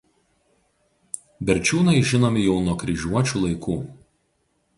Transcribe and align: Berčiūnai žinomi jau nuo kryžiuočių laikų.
Berčiūnai 1.49 2.01
žinomi 2.13 2.47
jau 2.47 2.57
nuo 2.69 2.77
kryžiuočių 2.85 3.45
laikų. 3.45 3.79